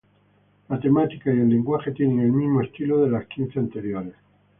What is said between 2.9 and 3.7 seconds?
de las quince